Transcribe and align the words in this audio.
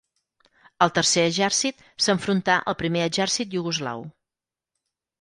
El 0.85 0.93
Tercer 0.95 1.25
Exèrcit 1.33 1.85
s'enfrontà 2.07 2.57
al 2.73 2.79
Primer 2.83 3.07
Exèrcit 3.13 3.57
iugoslau. 3.61 4.07